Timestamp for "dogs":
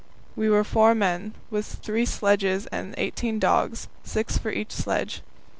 3.37-3.87